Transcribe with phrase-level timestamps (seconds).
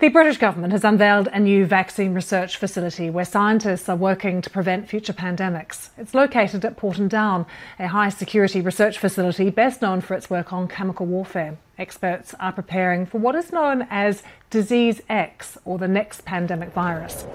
[0.00, 4.48] The British government has unveiled a new vaccine research facility where scientists are working to
[4.48, 5.88] prevent future pandemics.
[5.98, 7.46] It's located at Porton Down,
[7.80, 11.58] a high security research facility best known for its work on chemical warfare.
[11.78, 17.26] Experts are preparing for what is known as Disease X, or the next pandemic virus.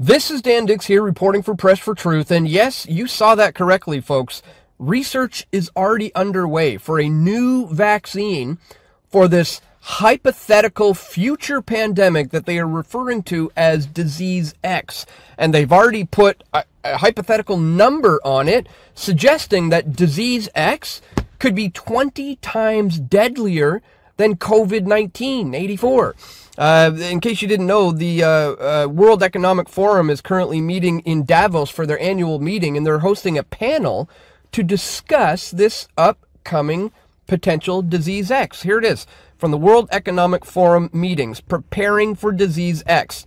[0.00, 3.54] This is Dan Dicks here reporting for Press for Truth, and yes, you saw that
[3.54, 4.40] correctly, folks.
[4.78, 8.56] Research is already underway for a new vaccine
[9.10, 15.06] for this hypothetical future pandemic that they are referring to as disease X.
[15.38, 21.00] And they've already put a, a, hypothetical number on it, suggesting that disease X
[21.38, 23.82] could be 20 times deadlier
[24.18, 26.14] than COVID 19, 84.
[26.58, 31.00] Uh, in case you didn't know, the uh, uh, World Economic Forum is currently meeting
[31.00, 34.10] in Davos for their annual meeting, and they're hosting a panel
[34.52, 36.92] to discuss this upcoming
[37.30, 38.62] potential disease X.
[38.62, 39.06] Here it is
[39.38, 43.24] from the World Economic Forum meetings, preparing for disease X.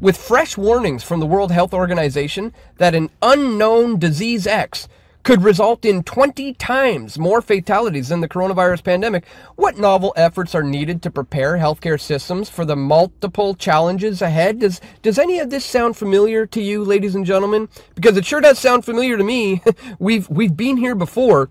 [0.00, 4.88] With fresh warnings from the World Health Organization that an unknown disease X
[5.24, 9.26] could result in 20 times more fatalities than the coronavirus pandemic.
[9.56, 14.60] What novel efforts are needed to prepare healthcare systems for the multiple challenges ahead?
[14.60, 17.68] Does, does any of this sound familiar to you, ladies and gentlemen?
[17.94, 19.62] Because it sure does sound familiar to me.
[19.98, 21.50] we've, we've been here before.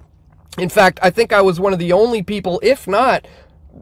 [0.57, 3.25] In fact, I think I was one of the only people, if not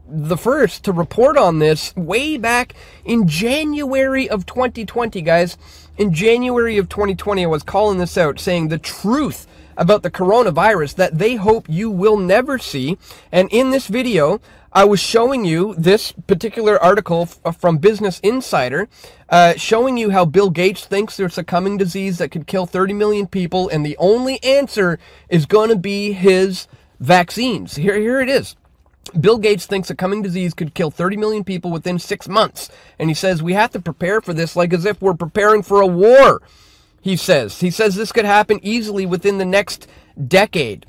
[0.08, 5.56] the first, to report on this way back in January of 2020, guys.
[5.98, 10.96] In January of 2020, I was calling this out, saying the truth about the coronavirus
[10.96, 12.98] that they hope you will never see.
[13.30, 14.40] And in this video,
[14.72, 18.88] I was showing you this particular article from Business Insider,
[19.28, 22.94] uh, showing you how Bill Gates thinks there's a coming disease that could kill 30
[22.94, 26.68] million people, and the only answer is going to be his
[27.00, 27.76] vaccines.
[27.76, 28.56] Here, here it is.
[29.18, 32.70] Bill Gates thinks a coming disease could kill 30 million people within six months.
[32.98, 35.80] And he says we have to prepare for this like as if we're preparing for
[35.80, 36.42] a war.
[37.00, 37.60] He says.
[37.60, 39.88] He says this could happen easily within the next
[40.28, 40.86] decade.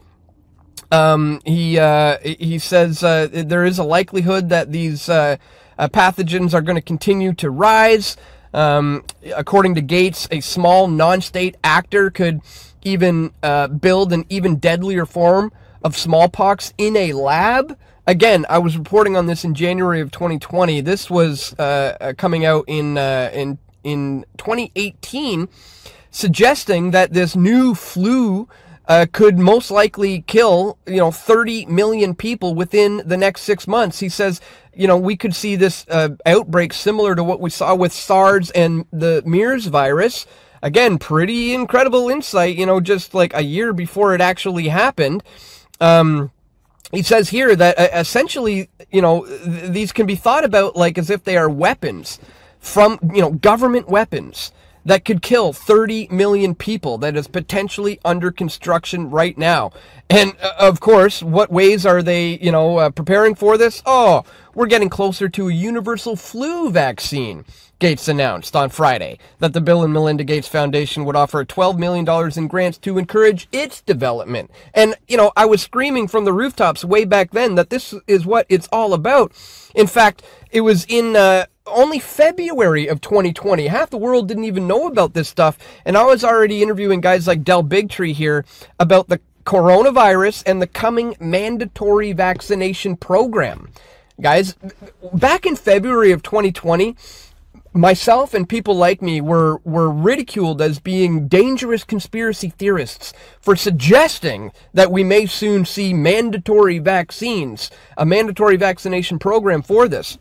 [0.92, 5.38] Um, he uh, he says uh, there is a likelihood that these uh,
[5.80, 8.16] uh pathogens are going to continue to rise.
[8.54, 9.04] Um,
[9.36, 12.42] according to Gates, a small non-state actor could
[12.84, 15.52] even uh, build an even deadlier form
[15.84, 17.76] of smallpox in a lab.
[18.06, 20.82] Again, I was reporting on this in January of 2020.
[20.82, 25.48] This was uh, coming out in in in 2018
[26.14, 28.48] suggesting that this new flu
[28.88, 34.00] uh, could most likely kill, you know, 30 million people within the next six months.
[34.00, 34.40] He says,
[34.74, 38.52] you know, we could see this uh, outbreak similar to what we saw with SARS
[38.52, 40.26] and the MERS virus.
[40.62, 45.24] Again, pretty incredible insight, you know, just like a year before it actually happened.
[45.82, 46.32] Um,
[46.94, 50.98] he says here that uh, essentially, you know, th- these can be thought about like
[50.98, 52.20] as if they are weapons
[52.60, 54.52] from, you know, government weapons
[54.86, 59.72] that could kill 30 million people that is potentially under construction right now.
[60.10, 63.82] And uh, of course, what ways are they, you know, uh, preparing for this?
[63.86, 64.24] Oh,
[64.54, 67.46] we're getting closer to a universal flu vaccine.
[67.80, 72.08] Gates announced on Friday that the Bill and Melinda Gates Foundation would offer $12 million
[72.38, 74.52] in grants to encourage its development.
[74.74, 78.26] And, you know, I was screaming from the rooftops way back then that this is
[78.26, 79.34] what it's all about.
[79.76, 83.68] In fact, it was in uh, only February of 2020.
[83.68, 85.58] Half the world didn't even know about this stuff.
[85.86, 88.46] And I was already interviewing guys like Del Bigtree here
[88.80, 93.72] about the coronavirus and the coming mandatory vaccination program.
[94.22, 94.56] Guys,
[95.14, 96.96] back in February of 2020,
[97.74, 104.52] myself and people like me were were ridiculed as being dangerous conspiracy theorists for suggesting
[104.74, 110.20] that we may soon see mandatory vaccines, a mandatory vaccination program for this.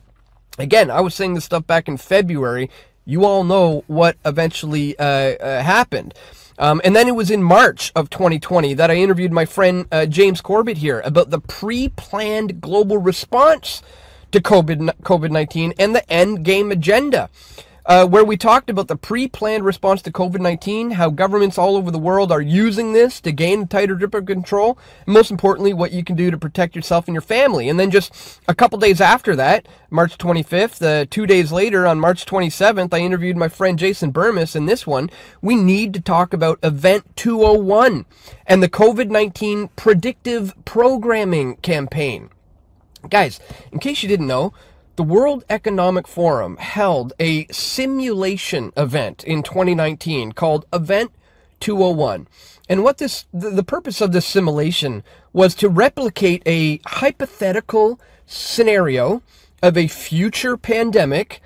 [0.57, 2.69] Again, I was saying this stuff back in February.
[3.05, 6.13] You all know what eventually uh, uh, happened.
[6.59, 10.05] Um, and then it was in March of 2020 that I interviewed my friend uh,
[10.05, 13.81] James Corbett here about the pre planned global response
[14.31, 17.29] to COVID 19 and the end game agenda
[17.85, 21.99] uh, where we talked about the pre-planned response to COVID-19, how governments all over the
[21.99, 26.03] world are using this to gain tighter grip of control, and most importantly, what you
[26.03, 27.67] can do to protect yourself and your family.
[27.67, 31.99] And then just a couple days after that, March 25th, uh, two days later, on
[31.99, 34.55] March 27th, I interviewed my friend Jason Bermas.
[34.55, 35.09] In this one,
[35.41, 38.05] we need to talk about Event 201
[38.47, 42.29] and the COVID-19 predictive programming campaign.
[43.09, 43.41] Guys,
[43.71, 44.53] in case you didn't know,
[44.95, 51.11] the World Economic Forum held a simulation event in 2019 called Event
[51.59, 52.27] 201.
[52.69, 59.23] And what this, the, purpose of this simulation was to replicate a hypothetical scenario
[59.63, 61.41] of a future pandemic,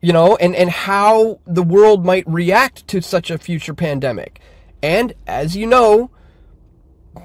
[0.00, 4.40] you know, and, and how the world might react to such a future pandemic.
[4.82, 6.10] And as you know,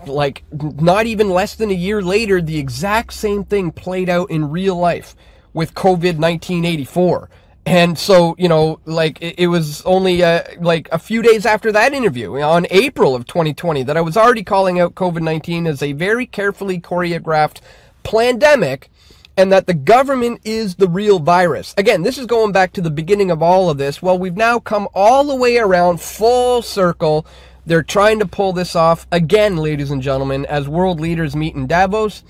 [0.05, 4.51] like not even less than a year later, the exact same thing played out in
[4.51, 5.15] real life
[5.53, 7.29] with COVID 1984.
[7.65, 11.93] And so, you know, like it, was only uh, like a few days after that
[11.93, 15.93] interview on April of 2020 that I was already calling out COVID 19 as a
[15.93, 17.61] very carefully choreographed
[18.03, 18.89] pandemic
[19.37, 21.73] and that the government is the real virus.
[21.77, 24.01] Again, this is going back to the beginning of all of this.
[24.01, 27.25] Well, we've now come all the way around full circle.
[27.65, 31.65] They're trying to pull this off again, ladies and gentlemen, as world leaders meet in
[31.65, 32.23] Davos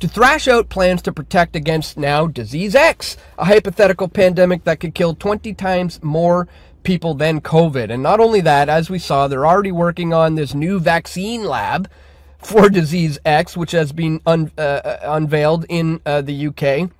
[0.00, 4.94] to thrash out plans to protect against now Disease X, a hypothetical pandemic that could
[4.94, 6.48] kill 20 times more
[6.82, 7.90] people than COVID.
[7.90, 11.90] And not only that, as we saw, they're already working on this new vaccine lab
[12.38, 16.90] for Disease X, which has been un, uh, uh unveiled in uh, the UK.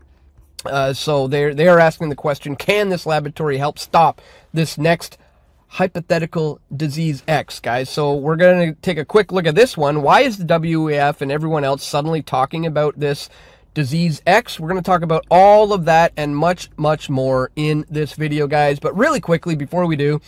[0.65, 4.21] Uh, so they're they are asking the question: Can this laboratory help stop
[4.53, 5.19] this next
[5.69, 7.91] hypothetical disease X, guys.
[7.91, 10.03] So we're going to take a quick look at this one.
[10.03, 13.29] Why is the WEF and everyone else suddenly talking about this
[13.77, 14.59] disease X?
[14.59, 18.47] We're going to talk about all of that and much, much more in this video,
[18.47, 18.81] guys.
[18.81, 20.21] But really quickly, before we do,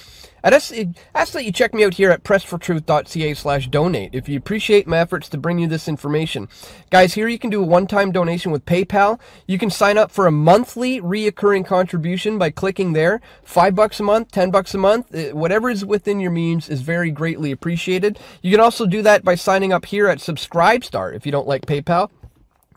[0.44, 0.72] I'd ask,
[1.14, 4.98] ask that you check me out here at pressfortruth.ca slash donate if you appreciate my
[4.98, 6.48] efforts to bring you this information.
[6.90, 9.18] Guys, here you can do a one-time donation with PayPal.
[9.46, 13.20] You can sign up for a monthly reoccurring contribution by clicking there.
[13.42, 16.82] Five bucks a month, ten bucks a month, eh, whatever is within your means is
[16.82, 18.18] very greatly appreciated.
[18.42, 21.66] You can also do that by signing up here at Subscribestar if you don't like
[21.66, 22.10] PayPal.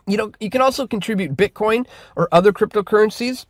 [0.08, 3.46] You know, you can also contribute Bitcoin or other cryptocurrencies.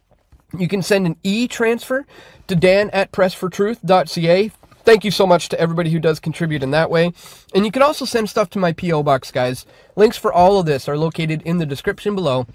[0.58, 2.06] You can send an e-transfer
[2.48, 4.52] to dan at pressfortruth.ca.
[4.84, 7.14] Thank you so much to everybody who does contribute in that way.
[7.54, 9.04] And you can also send stuff to my P.O.
[9.04, 9.66] Box, guys.
[9.96, 12.48] Links for all of this are located in the description below.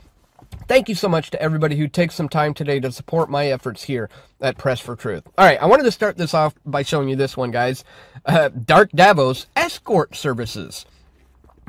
[0.69, 3.85] Thank you so much to everybody who takes some time today to support my efforts
[3.85, 4.11] here
[4.41, 5.25] at Press for Truth.
[5.39, 7.85] All right, I wanted to start this off by showing you this one, guys.
[8.25, 10.85] Uh, Dark Davos escort services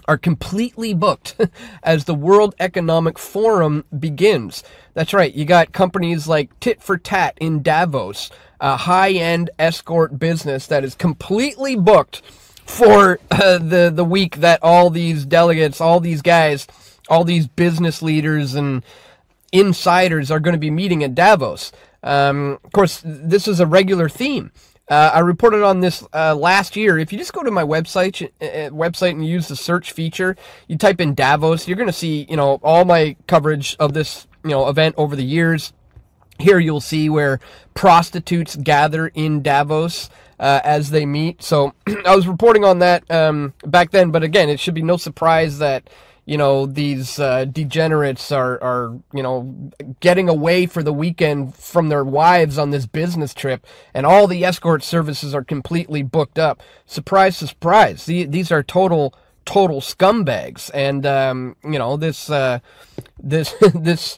[0.07, 1.35] are completely booked
[1.83, 4.63] as the World Economic Forum begins.
[4.93, 10.17] That's right, you got companies like Tit for Tat in Davos, a high end escort
[10.17, 12.21] business that is completely booked
[12.65, 16.67] for uh, the, the week that all these delegates, all these guys,
[17.09, 18.83] all these business leaders and
[19.51, 21.71] insiders are going to be meeting at Davos.
[22.03, 24.51] Um, of course, this is a regular theme.
[24.89, 26.97] Uh, I reported on this uh, last year.
[26.97, 30.37] If you just go to my website, uh, uh website and use the search feature,
[30.67, 34.27] you type in Davos, you're going to see, you know, all my coverage of this,
[34.43, 35.73] you know, event over the years.
[36.39, 37.39] Here you'll see where
[37.73, 41.41] prostitutes gather in Davos uh, as they meet.
[41.41, 41.73] So
[42.05, 45.59] I was reporting on that um, back then, but again, it should be no surprise
[45.59, 45.89] that
[46.25, 51.87] you know these uh, degenerates are are you know getting away for the weekend from
[51.87, 56.61] their wives on this business trip and all the escort services are completely booked up.
[56.85, 62.59] Surprise surprise these are total total scumbags and um, you know this uh,
[63.17, 64.17] this this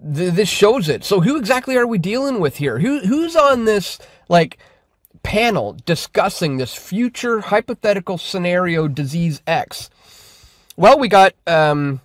[0.00, 1.04] this shows it.
[1.04, 2.80] So who exactly are we dealing with here?
[2.80, 4.58] Who who's on this like
[5.22, 9.90] panel discussing this future hypothetical scenario disease x
[10.78, 12.02] well, we got um,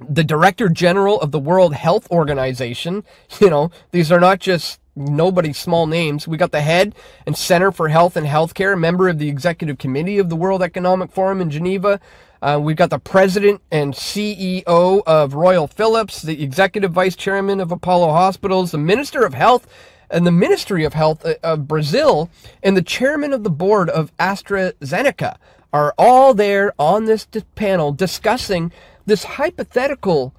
[0.00, 3.04] the Director General of the World Health Organization.
[3.40, 6.26] You know, these are not just nobody's small names.
[6.26, 10.18] We got the head and Center for Health and Healthcare, member of the Executive Committee
[10.18, 12.00] of the World Economic Forum in Geneva.
[12.42, 17.70] Uh, we've got the president and CEO of Royal Philips, the executive vice chairman of
[17.70, 19.68] Apollo Hospitals, the minister of health
[20.10, 22.30] and the Ministry of Health uh, of Brazil,
[22.62, 25.36] and the chairman of the board of AstraZeneca
[25.72, 28.72] are all there on this panel discussing
[29.06, 30.34] this hypothetical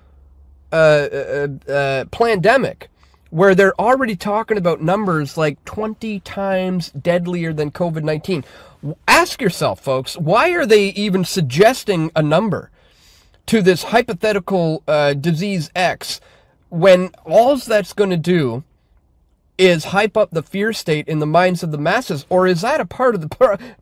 [0.71, 2.89] uh, uh, uh, pandemic
[3.29, 8.43] where they're already talking about numbers like 20 times deadlier than COVID 19.
[9.07, 12.71] Ask yourself, folks, why are they even suggesting a number
[13.45, 16.19] to this hypothetical uh, disease X
[16.69, 18.63] when all that's going to do
[19.61, 22.81] is hype up the fear state in the minds of the masses, or is that
[22.81, 23.29] a part of the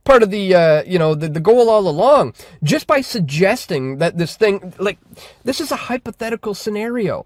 [0.04, 2.34] part of the uh, you know the, the goal all along?
[2.62, 5.00] Just by suggesting that this thing, like
[5.46, 7.26] this is a hypothetical scenario,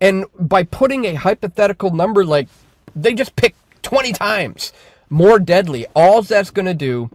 [0.00, 2.48] and by putting a hypothetical number like
[2.96, 4.72] they just pick twenty times
[5.10, 7.10] more deadly, all that's going to do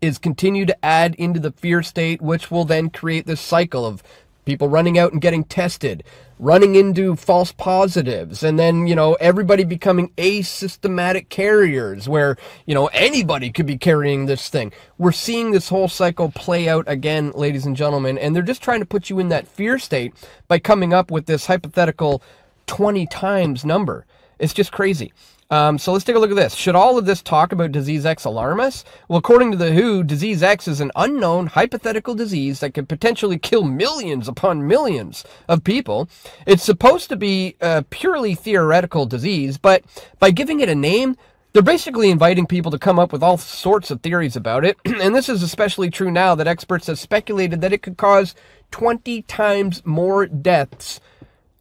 [0.00, 4.02] is continue to add into the fear state, which will then create this cycle of
[4.48, 6.02] people running out and getting tested,
[6.38, 12.86] running into false positives, and then, you know, everybody becoming asymptomatic carriers where, you know,
[12.94, 14.72] anybody could be carrying this thing.
[14.96, 18.80] We're seeing this whole cycle play out again, ladies and gentlemen, and they're just trying
[18.80, 20.14] to put you in that fear state
[20.48, 22.22] by coming up with this hypothetical
[22.68, 24.06] 20 times number.
[24.38, 25.12] It's just crazy.
[25.50, 26.54] Um, so let's take a look at this.
[26.54, 28.84] Should all of this talk about disease X alarm us?
[29.08, 33.38] Well, according to the WHO, disease X is an unknown hypothetical disease that could potentially
[33.38, 36.08] kill millions upon millions of people.
[36.46, 39.84] It's supposed to be a purely theoretical disease, but
[40.18, 41.16] by giving it a name,
[41.54, 44.76] they're basically inviting people to come up with all sorts of theories about it.
[44.84, 48.34] and this is especially true now that experts have speculated that it could cause
[48.70, 51.00] 20 times more deaths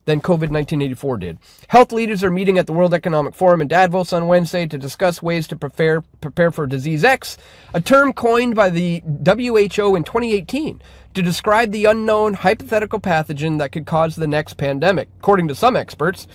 [0.07, 1.37] than COVID 1984 did.
[1.67, 5.21] Health leaders are meeting at the World Economic Forum in Davos on Wednesday to discuss
[5.21, 7.37] ways to prepare, prepare for disease X,
[7.73, 10.81] a term coined by the WHO in 2018
[11.13, 15.09] to describe the unknown hypothetical pathogen that could cause the next pandemic.
[15.19, 16.25] According to some experts,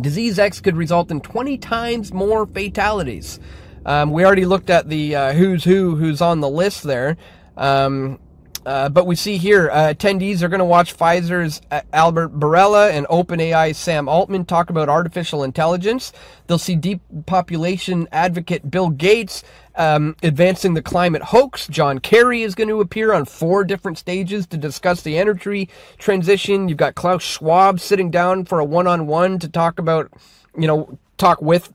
[0.00, 3.40] disease X could result in 20 times more fatalities.
[3.84, 7.16] Um, we already looked at the uh, who's who who's on the list there.
[7.56, 8.20] Um,
[8.66, 12.90] uh, but we see here, uh, attendees are going to watch Pfizer's uh, Albert Bourla
[12.90, 16.12] and OpenAI's Sam Altman talk about artificial intelligence.
[16.46, 19.42] They'll see deep population advocate Bill Gates
[19.74, 21.66] um, advancing the climate hoax.
[21.66, 25.68] John Kerry is going to appear on four different stages to discuss the energy
[25.98, 26.68] transition.
[26.68, 30.10] You've got Klaus Schwab sitting down for a one-on-one to talk about,
[30.56, 31.72] you know, talk with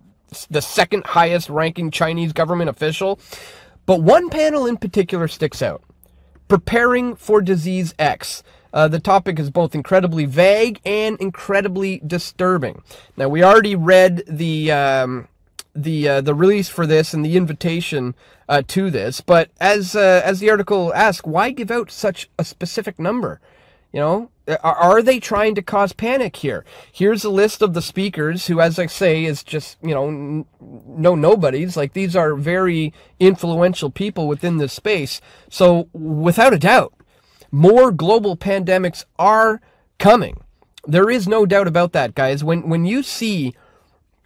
[0.50, 3.19] the second highest ranking Chinese government official.
[3.86, 5.84] But one panel in particular sticks out
[6.49, 8.43] preparing for disease X.
[8.73, 12.83] Uh, the topic is both incredibly vague and incredibly disturbing.
[13.15, 15.27] Now, we already read the um,
[15.73, 18.15] the uh, the release for this and the invitation
[18.47, 22.43] uh, to this, but as uh, as the article asks, why give out such a
[22.43, 23.39] specific number?
[23.91, 24.31] You know,
[24.63, 26.65] are they trying to cause panic here?
[26.91, 31.15] Here's a list of the speakers who, as I say, is just, you know, no
[31.15, 31.77] nobodies.
[31.77, 35.21] Like these are very influential people within this space.
[35.49, 36.93] So without a doubt,
[37.51, 39.61] more global pandemics are
[39.97, 40.41] coming.
[40.85, 42.43] There is no doubt about that, guys.
[42.43, 43.53] When, when you see,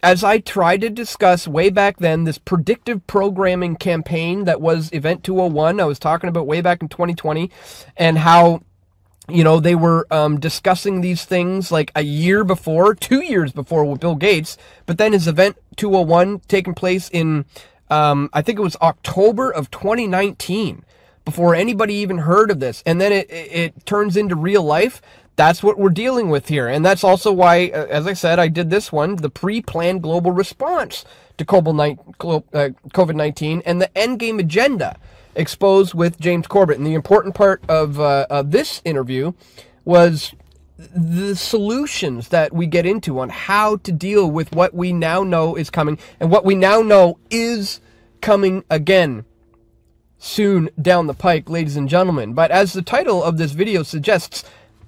[0.02, 5.24] as I tried to discuss way back then, this predictive programming campaign that was Event
[5.24, 7.50] 201, I was talking about way back in 2020,
[7.96, 8.62] and how
[9.28, 13.84] you know, they were um, discussing these things like a year before, two years before
[13.84, 17.46] with Bill Gates, but then his event 201 taking place in,
[17.90, 20.84] um, I think it was October of 2019
[21.24, 22.82] before anybody even heard of this.
[22.84, 25.00] And then it, it, it turns into real life.
[25.36, 26.68] That's what we're dealing with here.
[26.68, 30.32] And that's also why, uh, as I said, I did this one, the pre-planned global
[30.32, 31.06] response
[31.38, 34.98] to COVID-19 uh, and the endgame agenda
[35.36, 36.78] exposed with James Corbett.
[36.78, 39.32] And the important part of, uh, of this interview
[39.84, 40.34] was
[40.76, 45.54] the solutions that we get into on how to deal with what we now know
[45.56, 47.80] is coming and what we now know is
[48.20, 49.24] coming again
[50.18, 52.32] soon down the pike, ladies and gentlemen.
[52.32, 54.42] But as the title of this video suggests,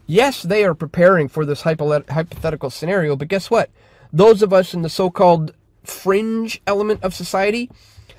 [0.06, 3.70] yes, they are preparing for this hypothetical scenario, but guess what?
[4.12, 5.52] Those of us in the so-called
[5.84, 7.70] fringe element of society,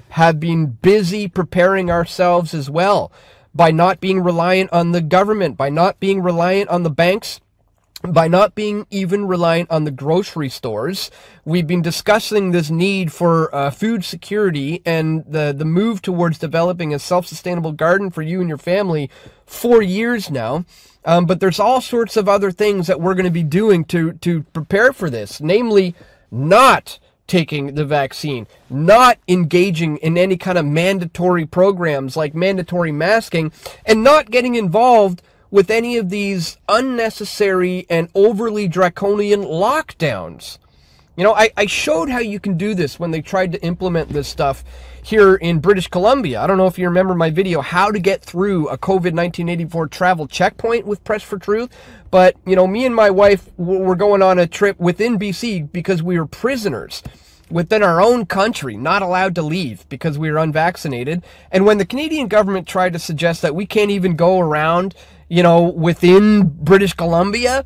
[0.10, 3.12] have been busy preparing ourselves as well
[3.54, 7.40] by not being reliant on the government, by not being reliant on the banks,
[8.04, 11.10] by not being even reliant on the grocery stores.
[11.46, 16.94] We've been discussing this need for uh, food security and the, the move towards developing
[16.94, 19.10] a self-sustainable garden for you and your family
[19.46, 20.66] for years now.
[21.06, 24.14] Um, but there's all sorts of other things that we're going to be doing to,
[24.14, 25.96] to prepare for this, namely
[26.30, 33.52] not taking the vaccine, not engaging in any kind of mandatory programs like mandatory masking,
[33.86, 40.58] and not getting involved with any of these unnecessary and overly draconian lockdowns.
[41.18, 44.10] You know, I, I showed how you can do this when they tried to implement
[44.10, 44.64] this stuff
[45.02, 46.40] here in British Columbia.
[46.40, 50.28] I don't know if you remember my video, how to get through a COVID-1984 travel
[50.28, 51.76] checkpoint with Press for Truth.
[52.12, 56.04] But, you know, me and my wife were going on a trip within BC because
[56.04, 57.02] we were prisoners
[57.50, 61.24] within our own country, not allowed to leave because we were unvaccinated.
[61.52, 64.94] And when the Canadian government tried to suggest that we can't even go around,
[65.30, 67.66] you know, within British Columbia,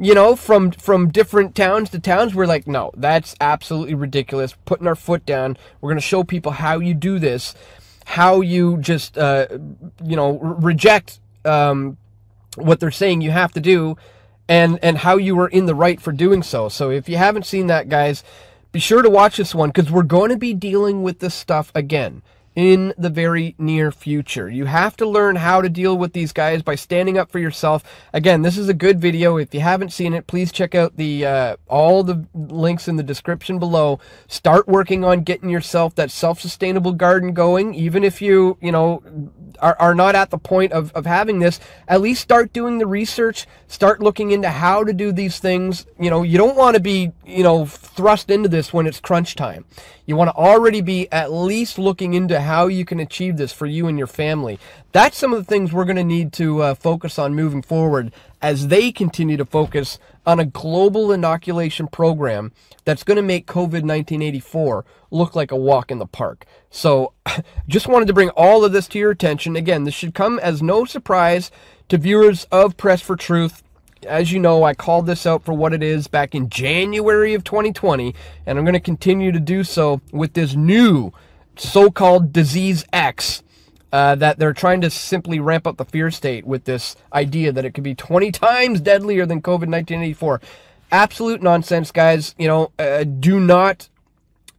[0.00, 2.34] you know, from from different towns to towns.
[2.34, 4.56] We're like, no, that's absolutely ridiculous.
[4.64, 5.58] Putting our foot down.
[5.80, 7.54] We're to show people how you do this,
[8.06, 9.46] how you just, uh,
[10.02, 11.98] you know, reject um,
[12.56, 13.98] what they're saying you have to do,
[14.48, 16.70] and and how you were in the right for doing so.
[16.70, 18.24] So if you haven't seen that, guys,
[18.72, 21.70] be sure to watch this one because we're going to be dealing with this stuff
[21.74, 22.22] again.
[22.56, 24.50] In the very near future.
[24.50, 27.84] You have to learn how to deal with these guys by standing up for yourself.
[28.12, 29.36] Again, this is a good video.
[29.36, 33.02] If you haven't seen it, please check out the uh, all the links in the
[33.02, 34.00] description below.
[34.26, 37.74] Start working on getting yourself that self-sustainable garden going.
[37.74, 39.02] Even if you, you know,
[39.60, 42.86] are, are not at the point of, of having this, at least start doing the
[42.86, 45.86] research, start looking into how to do these things.
[46.00, 49.36] You know, you don't want to be, you know, thrust into this when it's crunch
[49.36, 49.64] time.
[50.10, 53.66] You want to already be at least looking into how you can achieve this for
[53.66, 54.58] you and your family.
[54.90, 58.12] That's some of the things we're going to need to uh, focus on moving forward
[58.42, 62.50] as they continue to focus on a global inoculation program
[62.84, 66.44] that's going to make COVID 1984 look like a walk in the park.
[66.70, 67.12] So,
[67.68, 69.54] just wanted to bring all of this to your attention.
[69.54, 71.52] Again, this should come as no surprise
[71.88, 73.62] to viewers of Press for Truth.
[74.06, 77.44] As you know, I called this out for what it is back in January of
[77.44, 78.14] 2020,
[78.46, 81.12] and I'm going to continue to do so with this new
[81.56, 83.42] so called disease X
[83.92, 87.64] uh, that they're trying to simply ramp up the fear state with this idea that
[87.64, 90.40] it could be 20 times deadlier than COVID 1984.
[90.92, 92.34] Absolute nonsense, guys.
[92.38, 93.88] You know, uh, do not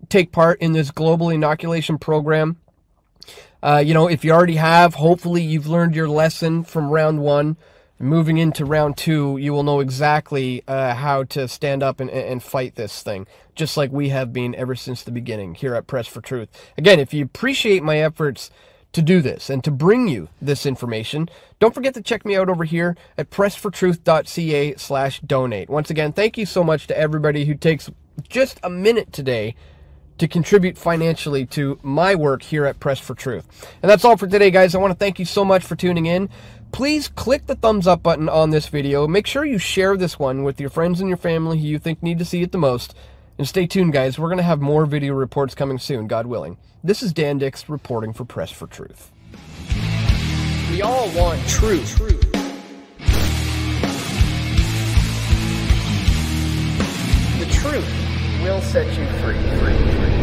[0.10, 2.57] take part in this global inoculation program.
[3.63, 7.57] Uh, you know, if you already have, hopefully you've learned your lesson from round one.
[8.01, 12.41] Moving into round two, you will know exactly uh, how to stand up and, and
[12.41, 16.08] fight this thing, just like we have been ever since the beginning here at Press
[16.08, 16.50] for Truth.
[16.79, 18.50] Again, if you appreciate my efforts
[18.93, 21.29] to do this and to bring you this information,
[21.60, 25.70] don't forget to check me out over here at pressfortruth.ca slash donate.
[25.70, 27.91] Once again, thank you so much to everybody who takes
[28.27, 29.55] just a minute today
[30.22, 33.68] to contribute financially to my work here at Press for Truth.
[33.82, 34.75] And that's all for today, guys.
[34.75, 36.30] I want to thank you so much for tuning in.
[36.72, 39.08] Please click the thumbs up button on this video.
[39.08, 42.04] Make sure you share this one with your friends and your family who you think
[42.04, 42.94] need to see it the most.
[43.40, 44.20] And stay tuned, guys.
[44.20, 46.58] We're going to have more video reports coming soon, God willing.
[46.84, 49.12] This is Dan Dicks reporting for Press for Truth.
[50.70, 51.98] We all want truth.
[51.98, 52.32] truth.
[57.40, 58.00] The truth
[58.43, 59.38] will set you free.
[59.60, 60.21] free, free.